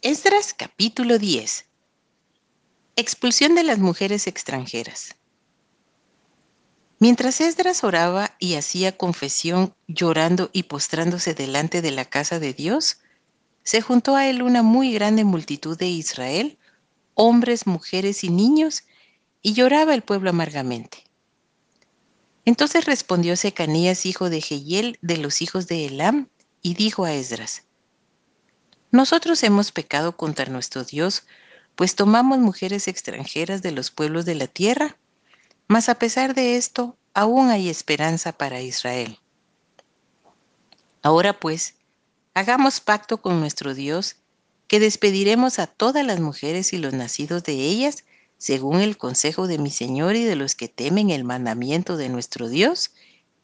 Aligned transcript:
Esdras 0.00 0.54
capítulo 0.56 1.18
10. 1.18 1.66
Expulsión 2.94 3.56
de 3.56 3.64
las 3.64 3.80
mujeres 3.80 4.28
extranjeras. 4.28 5.16
Mientras 7.00 7.40
Esdras 7.40 7.82
oraba 7.82 8.36
y 8.38 8.54
hacía 8.54 8.96
confesión 8.96 9.74
llorando 9.88 10.50
y 10.52 10.62
postrándose 10.62 11.34
delante 11.34 11.82
de 11.82 11.90
la 11.90 12.04
casa 12.04 12.38
de 12.38 12.52
Dios, 12.52 12.98
se 13.64 13.80
juntó 13.80 14.14
a 14.14 14.28
él 14.28 14.42
una 14.42 14.62
muy 14.62 14.92
grande 14.92 15.24
multitud 15.24 15.76
de 15.76 15.88
Israel, 15.88 16.58
hombres, 17.14 17.66
mujeres 17.66 18.22
y 18.22 18.30
niños, 18.30 18.84
y 19.42 19.54
lloraba 19.54 19.94
el 19.94 20.02
pueblo 20.02 20.30
amargamente. 20.30 21.02
Entonces 22.44 22.84
respondió 22.84 23.36
Secanías, 23.36 24.06
hijo 24.06 24.30
de 24.30 24.42
Jehiel, 24.42 24.96
de 25.02 25.16
los 25.16 25.42
hijos 25.42 25.66
de 25.66 25.86
Elam, 25.86 26.28
y 26.62 26.74
dijo 26.74 27.04
a 27.04 27.14
Esdras, 27.14 27.64
Nosotros 28.90 29.42
hemos 29.42 29.70
pecado 29.70 30.16
contra 30.16 30.46
nuestro 30.46 30.84
Dios, 30.84 31.24
pues 31.76 31.94
tomamos 31.94 32.38
mujeres 32.38 32.88
extranjeras 32.88 33.60
de 33.62 33.72
los 33.72 33.90
pueblos 33.90 34.24
de 34.24 34.34
la 34.34 34.46
tierra, 34.46 34.96
mas 35.66 35.88
a 35.88 35.96
pesar 35.96 36.34
de 36.34 36.56
esto, 36.56 36.96
aún 37.12 37.50
hay 37.50 37.68
esperanza 37.68 38.32
para 38.32 38.62
Israel. 38.62 39.18
Ahora 41.02 41.38
pues, 41.38 41.74
hagamos 42.34 42.80
pacto 42.80 43.20
con 43.20 43.40
nuestro 43.40 43.74
Dios, 43.74 44.16
que 44.68 44.80
despediremos 44.80 45.58
a 45.58 45.66
todas 45.66 46.04
las 46.04 46.20
mujeres 46.20 46.72
y 46.72 46.78
los 46.78 46.94
nacidos 46.94 47.42
de 47.44 47.52
ellas, 47.52 48.04
según 48.38 48.80
el 48.80 48.96
consejo 48.96 49.46
de 49.46 49.58
mi 49.58 49.70
Señor 49.70 50.16
y 50.16 50.24
de 50.24 50.36
los 50.36 50.54
que 50.54 50.68
temen 50.68 51.10
el 51.10 51.24
mandamiento 51.24 51.96
de 51.96 52.08
nuestro 52.08 52.48
Dios, 52.48 52.92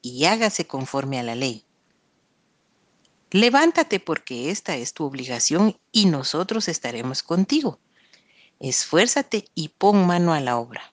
y 0.01 0.25
hágase 0.25 0.67
conforme 0.67 1.19
a 1.19 1.23
la 1.23 1.35
ley. 1.35 1.65
Levántate 3.31 4.01
porque 4.01 4.51
esta 4.51 4.77
es 4.77 4.95
tu 4.95 5.05
obligación 5.05 5.79
y 5.91 6.07
nosotros 6.07 6.69
estaremos 6.69 7.23
contigo. 7.23 7.81
Esfuérzate 8.61 9.47
y 9.55 9.69
pon 9.71 10.07
mano 10.07 10.33
a 10.33 10.41
la 10.41 10.57
obra. 10.57 10.93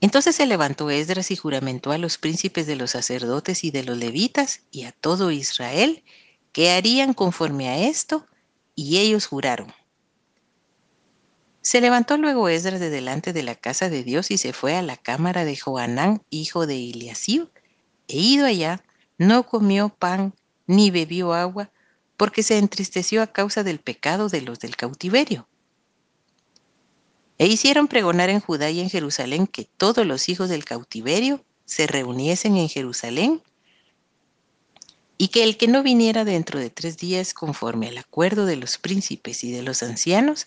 Entonces 0.00 0.36
se 0.36 0.46
levantó 0.46 0.90
Esdras 0.90 1.30
y 1.30 1.36
juramentó 1.36 1.90
a 1.90 1.98
los 1.98 2.18
príncipes 2.18 2.66
de 2.66 2.76
los 2.76 2.92
sacerdotes 2.92 3.64
y 3.64 3.70
de 3.70 3.82
los 3.82 3.96
levitas 3.96 4.60
y 4.70 4.84
a 4.84 4.92
todo 4.92 5.30
Israel 5.30 6.04
que 6.52 6.70
harían 6.70 7.12
conforme 7.12 7.68
a 7.68 7.86
esto, 7.86 8.26
y 8.74 8.98
ellos 8.98 9.26
juraron. 9.26 9.74
Se 11.60 11.80
levantó 11.80 12.16
luego 12.16 12.48
Esdras 12.48 12.80
de 12.80 12.88
delante 12.88 13.32
de 13.32 13.42
la 13.42 13.56
casa 13.56 13.90
de 13.90 14.04
Dios 14.04 14.30
y 14.30 14.38
se 14.38 14.52
fue 14.52 14.76
a 14.76 14.82
la 14.82 14.96
cámara 14.96 15.44
de 15.44 15.56
Joanán, 15.56 16.22
hijo 16.30 16.66
de 16.66 16.76
Eliasib, 16.76 17.50
e 18.08 18.16
ido 18.16 18.46
allá, 18.46 18.84
no 19.18 19.46
comió 19.46 19.88
pan 19.88 20.34
ni 20.66 20.90
bebió 20.90 21.32
agua, 21.32 21.70
porque 22.16 22.42
se 22.42 22.58
entristeció 22.58 23.22
a 23.22 23.26
causa 23.26 23.62
del 23.62 23.78
pecado 23.78 24.28
de 24.28 24.40
los 24.40 24.58
del 24.58 24.76
cautiverio. 24.76 25.46
E 27.38 27.46
hicieron 27.46 27.88
pregonar 27.88 28.30
en 28.30 28.40
Judá 28.40 28.70
y 28.70 28.80
en 28.80 28.88
Jerusalén 28.88 29.46
que 29.46 29.68
todos 29.76 30.06
los 30.06 30.28
hijos 30.28 30.48
del 30.48 30.64
cautiverio 30.64 31.44
se 31.66 31.86
reuniesen 31.86 32.56
en 32.56 32.68
Jerusalén 32.68 33.42
y 35.18 35.28
que 35.28 35.44
el 35.44 35.56
que 35.56 35.68
no 35.68 35.82
viniera 35.82 36.24
dentro 36.24 36.58
de 36.58 36.70
tres 36.70 36.96
días 36.96 37.34
conforme 37.34 37.88
al 37.88 37.98
acuerdo 37.98 38.46
de 38.46 38.56
los 38.56 38.78
príncipes 38.78 39.44
y 39.44 39.52
de 39.52 39.62
los 39.62 39.82
ancianos, 39.82 40.46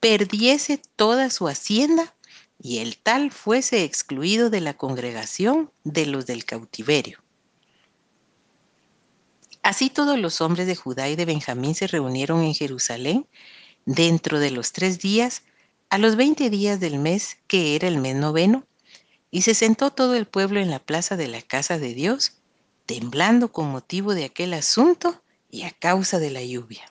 perdiese 0.00 0.80
toda 0.96 1.30
su 1.30 1.48
hacienda 1.48 2.14
y 2.60 2.78
el 2.78 2.96
tal 2.98 3.30
fuese 3.30 3.84
excluido 3.84 4.50
de 4.50 4.60
la 4.60 4.74
congregación 4.74 5.70
de 5.84 6.06
los 6.06 6.26
del 6.26 6.44
cautiverio. 6.44 7.18
Así 9.68 9.90
todos 9.90 10.18
los 10.18 10.40
hombres 10.40 10.66
de 10.66 10.74
Judá 10.74 11.10
y 11.10 11.14
de 11.14 11.26
Benjamín 11.26 11.74
se 11.74 11.86
reunieron 11.86 12.42
en 12.42 12.54
Jerusalén 12.54 13.28
dentro 13.84 14.40
de 14.40 14.50
los 14.50 14.72
tres 14.72 14.98
días, 14.98 15.42
a 15.90 15.98
los 15.98 16.16
veinte 16.16 16.48
días 16.48 16.80
del 16.80 16.98
mes, 16.98 17.36
que 17.48 17.76
era 17.76 17.86
el 17.86 17.98
mes 17.98 18.16
noveno, 18.16 18.64
y 19.30 19.42
se 19.42 19.52
sentó 19.52 19.90
todo 19.90 20.14
el 20.14 20.24
pueblo 20.24 20.58
en 20.58 20.70
la 20.70 20.78
plaza 20.78 21.18
de 21.18 21.28
la 21.28 21.42
casa 21.42 21.78
de 21.78 21.92
Dios, 21.92 22.32
temblando 22.86 23.52
con 23.52 23.68
motivo 23.70 24.14
de 24.14 24.24
aquel 24.24 24.54
asunto 24.54 25.22
y 25.50 25.64
a 25.64 25.70
causa 25.70 26.18
de 26.18 26.30
la 26.30 26.42
lluvia. 26.42 26.88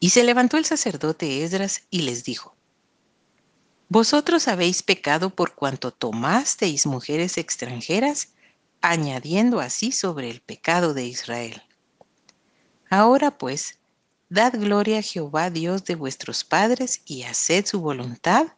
Y 0.00 0.10
se 0.10 0.22
levantó 0.22 0.58
el 0.58 0.66
sacerdote 0.66 1.42
Esdras 1.44 1.84
y 1.88 2.02
les 2.02 2.24
dijo, 2.24 2.54
Vosotros 3.88 4.48
habéis 4.48 4.82
pecado 4.82 5.30
por 5.30 5.54
cuanto 5.54 5.92
tomasteis 5.92 6.84
mujeres 6.84 7.38
extranjeras, 7.38 8.33
añadiendo 8.84 9.60
así 9.60 9.92
sobre 9.92 10.28
el 10.28 10.42
pecado 10.42 10.92
de 10.92 11.06
Israel. 11.06 11.62
Ahora 12.90 13.30
pues, 13.38 13.78
dad 14.28 14.52
gloria 14.52 14.98
a 14.98 15.02
Jehová 15.02 15.48
Dios 15.48 15.84
de 15.86 15.94
vuestros 15.94 16.44
padres 16.44 17.00
y 17.06 17.22
haced 17.22 17.64
su 17.64 17.80
voluntad, 17.80 18.48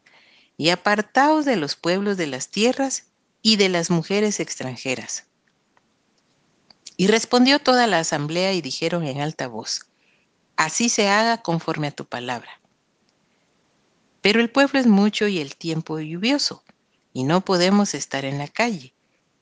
y 0.57 0.69
apartaos 0.71 1.45
de 1.45 1.55
los 1.55 1.77
pueblos 1.77 2.17
de 2.17 2.27
las 2.27 2.49
tierras 2.49 3.05
y 3.41 3.55
de 3.55 3.69
las 3.69 3.89
mujeres 3.89 4.41
extranjeras. 4.41 5.27
Y 6.97 7.07
respondió 7.07 7.59
toda 7.59 7.87
la 7.87 7.99
asamblea 7.99 8.51
y 8.51 8.61
dijeron 8.61 9.05
en 9.05 9.21
alta 9.21 9.47
voz, 9.47 9.85
así 10.57 10.89
se 10.89 11.07
haga 11.07 11.41
conforme 11.41 11.87
a 11.87 11.91
tu 11.91 12.05
palabra. 12.05 12.59
Pero 14.19 14.41
el 14.41 14.49
pueblo 14.49 14.77
es 14.77 14.87
mucho 14.87 15.29
y 15.29 15.39
el 15.39 15.55
tiempo 15.55 15.99
lluvioso, 15.99 16.65
y 17.13 17.23
no 17.23 17.45
podemos 17.45 17.93
estar 17.93 18.25
en 18.25 18.39
la 18.39 18.49
calle, 18.49 18.93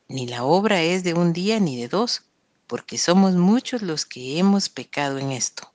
ni 0.07 0.27
la 0.27 0.43
obra 0.43 0.81
es 0.81 1.03
de 1.03 1.13
un 1.13 1.33
día 1.33 1.59
ni 1.59 1.77
de 1.79 1.87
dos, 1.87 2.23
porque 2.67 2.97
somos 2.97 3.35
muchos 3.35 3.81
los 3.81 4.05
que 4.05 4.39
hemos 4.39 4.69
pecado 4.69 5.17
en 5.17 5.31
esto. 5.31 5.71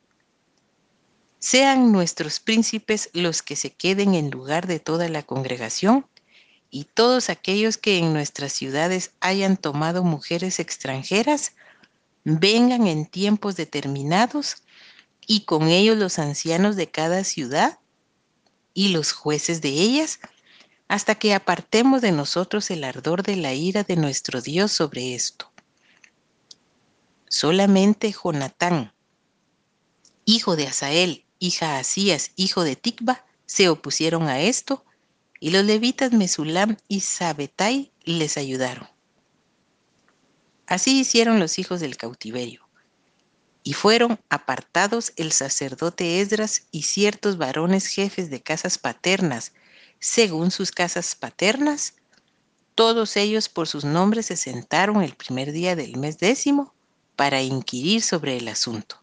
Sean 1.38 1.92
nuestros 1.92 2.40
príncipes 2.40 3.10
los 3.12 3.42
que 3.42 3.56
se 3.56 3.70
queden 3.70 4.14
en 4.14 4.30
lugar 4.30 4.66
de 4.66 4.78
toda 4.78 5.08
la 5.08 5.22
congregación, 5.22 6.06
y 6.70 6.84
todos 6.84 7.30
aquellos 7.30 7.78
que 7.78 7.98
en 7.98 8.12
nuestras 8.12 8.52
ciudades 8.52 9.10
hayan 9.20 9.56
tomado 9.56 10.04
mujeres 10.04 10.60
extranjeras, 10.60 11.52
vengan 12.24 12.86
en 12.86 13.06
tiempos 13.06 13.56
determinados 13.56 14.62
y 15.26 15.40
con 15.44 15.68
ellos 15.68 15.96
los 15.96 16.18
ancianos 16.18 16.76
de 16.76 16.88
cada 16.88 17.24
ciudad 17.24 17.78
y 18.72 18.88
los 18.88 19.12
jueces 19.12 19.60
de 19.60 19.70
ellas, 19.70 20.20
hasta 20.90 21.14
que 21.14 21.34
apartemos 21.34 22.02
de 22.02 22.10
nosotros 22.10 22.68
el 22.72 22.82
ardor 22.82 23.22
de 23.22 23.36
la 23.36 23.54
ira 23.54 23.84
de 23.84 23.94
nuestro 23.94 24.40
Dios 24.40 24.72
sobre 24.72 25.14
esto. 25.14 25.48
Solamente 27.28 28.12
Jonatán, 28.12 28.92
hijo 30.24 30.56
de 30.56 30.66
Asael, 30.66 31.24
hija 31.38 31.78
Asías, 31.78 32.32
hijo 32.34 32.64
de 32.64 32.74
Tikba, 32.74 33.24
se 33.46 33.68
opusieron 33.68 34.26
a 34.26 34.40
esto, 34.40 34.84
y 35.38 35.50
los 35.50 35.64
levitas 35.64 36.10
Mesulam 36.10 36.76
y 36.88 37.02
Sabetai 37.02 37.92
les 38.02 38.36
ayudaron. 38.36 38.88
Así 40.66 40.98
hicieron 40.98 41.38
los 41.38 41.60
hijos 41.60 41.78
del 41.78 41.96
cautiverio 41.96 42.68
y 43.62 43.74
fueron 43.74 44.18
apartados 44.28 45.12
el 45.14 45.30
sacerdote 45.30 46.20
Esdras 46.20 46.66
y 46.72 46.82
ciertos 46.82 47.38
varones 47.38 47.86
jefes 47.86 48.28
de 48.28 48.42
casas 48.42 48.76
paternas, 48.76 49.52
según 50.00 50.50
sus 50.50 50.72
casas 50.72 51.14
paternas. 51.14 51.94
Todos 52.74 53.16
ellos 53.16 53.48
por 53.48 53.68
sus 53.68 53.84
nombres 53.84 54.26
se 54.26 54.36
sentaron 54.36 55.02
el 55.02 55.14
primer 55.14 55.52
día 55.52 55.76
del 55.76 55.96
mes 55.96 56.18
décimo 56.18 56.74
para 57.16 57.42
inquirir 57.42 58.02
sobre 58.02 58.36
el 58.36 58.48
asunto. 58.48 58.98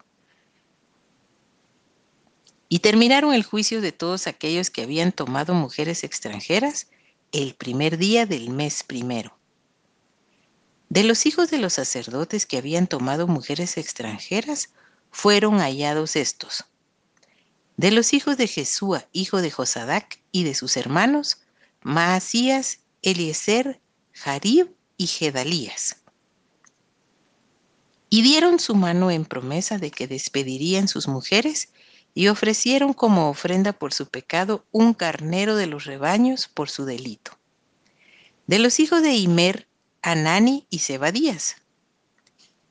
Y 2.69 2.79
terminaron 2.79 3.33
el 3.33 3.43
juicio 3.43 3.79
de 3.79 3.91
todos 3.93 4.27
aquellos 4.27 4.69
que 4.69 4.81
habían 4.81 5.11
tomado 5.11 5.53
mujeres 5.53 6.03
extranjeras 6.03 6.87
el 7.31 7.55
primer 7.55 7.97
día 7.97 8.25
del 8.25 8.49
mes 8.49 8.83
primero. 8.83 9.37
De 10.89 11.03
los 11.03 11.25
hijos 11.25 11.49
de 11.49 11.59
los 11.59 11.73
sacerdotes 11.73 12.45
que 12.45 12.57
habían 12.57 12.87
tomado 12.87 13.27
mujeres 13.27 13.77
extranjeras, 13.77 14.69
fueron 15.11 15.59
hallados 15.59 16.15
estos. 16.15 16.65
De 17.77 17.91
los 17.91 18.13
hijos 18.13 18.37
de 18.37 18.47
Jesúa, 18.47 19.07
hijo 19.13 19.39
de 19.39 19.51
Josadac, 19.51 20.19
y 20.31 20.43
de 20.43 20.55
sus 20.55 20.77
hermanos, 20.77 21.37
Maasías, 21.83 22.79
Eliezer, 23.03 23.79
Jarib 24.13 24.75
y 24.97 25.05
Gedalías. 25.05 25.97
Y 28.09 28.23
dieron 28.23 28.59
su 28.59 28.73
mano 28.73 29.11
en 29.11 29.25
promesa 29.25 29.77
de 29.77 29.91
que 29.91 30.07
despedirían 30.07 30.87
sus 30.87 31.07
mujeres 31.07 31.69
y 32.15 32.29
ofrecieron 32.29 32.93
como 32.93 33.29
ofrenda 33.29 33.73
por 33.73 33.93
su 33.93 34.07
pecado 34.07 34.65
un 34.71 34.95
carnero 34.95 35.55
de 35.55 35.67
los 35.67 35.85
rebaños 35.85 36.47
por 36.47 36.71
su 36.71 36.83
delito. 36.85 37.37
De 38.47 38.57
los 38.57 38.79
hijos 38.79 39.03
de 39.03 39.13
Imer, 39.13 39.67
Anani 40.01 40.65
y 40.71 40.79
Zebadías. 40.79 41.57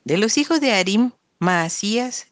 De 0.05 0.19
los 0.19 0.37
hijos 0.37 0.61
de 0.61 0.73
Arim, 0.73 1.13
Maasías, 1.39 2.27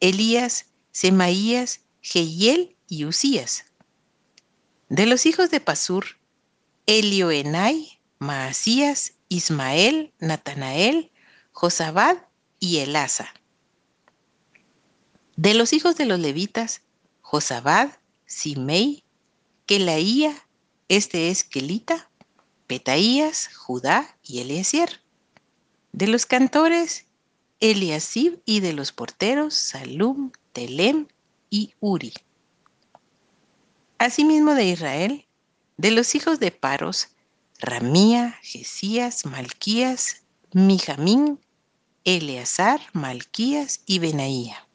Elías, 0.00 0.66
Semaías, 0.92 1.80
Jehiel 2.00 2.76
y 2.88 3.04
Usías. 3.04 3.64
De 4.88 5.06
los 5.06 5.26
hijos 5.26 5.50
de 5.50 5.60
Pasur, 5.60 6.18
Elioenai, 6.86 8.00
Maasías, 8.18 9.14
Ismael, 9.28 10.12
Natanael, 10.18 11.10
Josabad 11.52 12.16
y 12.58 12.78
Elasa. 12.78 13.32
De 15.36 15.54
los 15.54 15.72
hijos 15.72 15.96
de 15.96 16.06
los 16.06 16.18
levitas, 16.18 16.82
Josabad, 17.20 17.90
Simei, 18.26 19.04
Kelaía, 19.66 20.34
este 20.88 21.30
es 21.30 21.44
Kelita, 21.44 22.10
Petaías, 22.66 23.54
Judá 23.54 24.16
y 24.22 24.40
Eliezer. 24.40 25.02
De 25.92 26.06
los 26.06 26.26
cantores, 26.26 27.06
Eliasib 27.60 28.40
y 28.44 28.60
de 28.60 28.72
los 28.72 28.92
porteros, 28.92 29.54
Salum, 29.54 30.32
Telem 30.52 31.08
y 31.50 31.74
Uri. 31.80 32.12
Asimismo 33.98 34.54
de 34.54 34.64
Israel, 34.64 35.26
de 35.76 35.90
los 35.90 36.14
hijos 36.14 36.40
de 36.40 36.50
Paros, 36.50 37.08
Ramía, 37.58 38.38
Jesías, 38.42 39.26
Malquías, 39.26 40.22
Mijamín, 40.52 41.40
Eleazar, 42.04 42.80
Malquías 42.92 43.80
y 43.86 43.98
Benaía. 43.98 44.66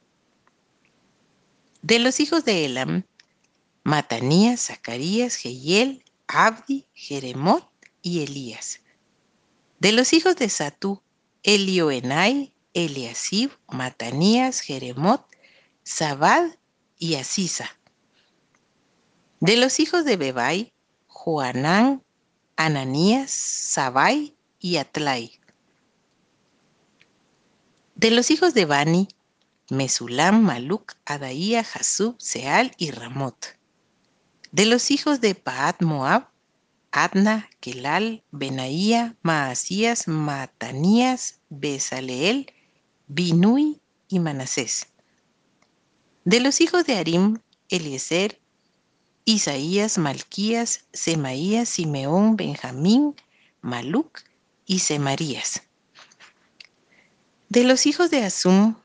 De 1.82 2.00
los 2.00 2.20
hijos 2.20 2.46
de 2.46 2.66
Elam, 2.66 3.04
Matanías, 3.84 4.68
Zacarías, 4.68 5.36
Jehiel, 5.36 6.04
Abdi, 6.28 6.86
Jeremot 6.94 7.70
y 8.02 8.24
Elías. 8.24 8.82
De 9.80 9.92
los 9.92 10.14
hijos 10.14 10.36
de 10.36 10.50
Satú, 10.50 11.02
Elioenai, 11.44 12.54
Eliasib, 12.74 13.52
Matanías, 13.68 14.62
Jeremot, 14.62 15.26
Zabad 15.86 16.56
y 17.04 17.16
Asisa. 17.16 17.70
De 19.42 19.58
los 19.58 19.82
hijos 19.82 20.06
de 20.06 20.16
Bebai, 20.16 20.72
Joanán, 21.08 22.02
Ananías, 22.56 23.30
Sabai 23.30 24.38
y 24.58 24.78
Atlai. 24.78 25.38
De 27.96 28.10
los 28.10 28.32
hijos 28.32 28.54
de 28.54 28.64
Bani, 28.64 29.10
Mesulam, 29.70 30.44
Maluk, 30.44 30.94
Adaía, 31.04 31.66
Jasub, 31.66 32.16
Seal 32.20 32.72
y 32.78 32.92
Ramot. 32.92 33.58
De 34.54 34.66
los 34.66 34.90
hijos 34.90 35.20
de 35.20 35.36
Paat 35.36 35.82
Moab, 35.82 36.30
Adna, 36.94 37.50
Kelal, 37.60 38.24
Benaía, 38.32 39.18
Maasías, 39.24 40.08
Matanías, 40.08 41.42
Besaleel, 41.50 42.54
Binui 43.08 43.82
y 44.08 44.20
Manasés. 44.20 44.93
De 46.26 46.40
los 46.40 46.62
hijos 46.62 46.86
de 46.86 46.96
Arim, 46.96 47.40
Eliezer, 47.68 48.40
Isaías, 49.26 49.98
Malquías, 49.98 50.86
Semaías, 50.94 51.68
Simeón, 51.68 52.38
Benjamín, 52.38 53.16
Maluc 53.62 54.24
y 54.66 54.80
Semarías. 54.80 55.64
De 57.50 57.66
los 57.66 57.86
hijos 57.86 58.10
de 58.10 58.24
Asum, 58.24 58.76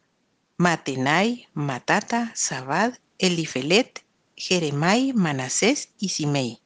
Matenai, 0.57 1.49
Matata, 1.55 2.33
Sabad, 2.35 2.95
Elifelet, 3.19 4.05
Jeremai, 4.37 5.13
Manasés 5.13 5.91
y 5.99 6.09
Simei. 6.09 6.61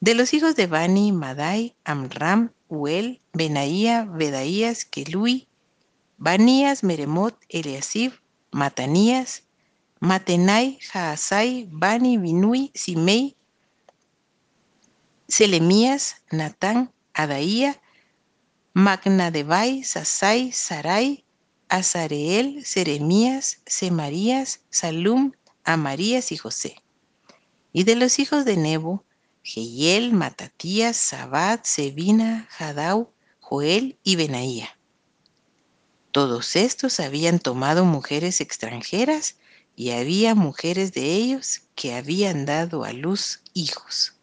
De 0.00 0.14
los 0.14 0.32
hijos 0.32 0.56
de 0.56 0.66
Bani, 0.66 1.12
Madai, 1.12 1.76
Amram, 1.84 2.52
Uel, 2.68 3.20
Benaía, 3.34 4.04
Bedaías, 4.04 4.86
Kelui, 4.86 5.46
Banías, 6.16 6.82
Meremot, 6.82 7.38
Eliasib, 7.48 8.12
Matanías, 8.50 9.43
Matenai, 10.00 10.78
Jaasai, 10.80 11.66
Bani, 11.70 12.18
Binui, 12.18 12.70
Simei, 12.74 13.36
Selemías, 15.28 16.16
Natán, 16.30 16.92
Adaía, 17.14 17.80
Magnadebai, 18.74 19.84
Sasai, 19.84 20.52
Sarai, 20.52 21.24
Azareel, 21.68 22.64
Seremías, 22.64 23.60
Semarías, 23.66 24.60
Salum, 24.70 25.32
Amarías 25.64 26.32
y 26.32 26.36
José. 26.36 26.76
Y 27.72 27.84
de 27.84 27.96
los 27.96 28.18
hijos 28.18 28.44
de 28.44 28.56
Nebo, 28.56 29.04
Jehiel, 29.42 30.12
Matatías, 30.12 30.96
Sabad, 30.96 31.60
Sebina, 31.62 32.46
Jadau, 32.50 33.12
Joel 33.40 33.98
y 34.02 34.16
Benaía. 34.16 34.78
Todos 36.12 36.56
estos 36.56 37.00
habían 37.00 37.38
tomado 37.38 37.84
mujeres 37.84 38.40
extranjeras 38.40 39.36
y 39.76 39.90
había 39.90 40.34
mujeres 40.34 40.92
de 40.92 41.14
ellos 41.14 41.62
que 41.74 41.94
habían 41.94 42.46
dado 42.46 42.84
a 42.84 42.92
luz 42.92 43.40
hijos. 43.54 44.14